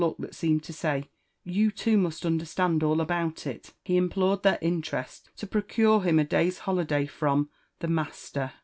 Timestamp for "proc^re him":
5.45-6.17